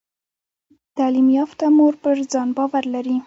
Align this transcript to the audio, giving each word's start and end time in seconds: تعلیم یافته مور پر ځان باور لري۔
تعلیم 0.97 1.27
یافته 1.37 1.65
مور 1.77 1.93
پر 2.03 2.15
ځان 2.31 2.49
باور 2.57 2.83
لري۔ 2.93 3.17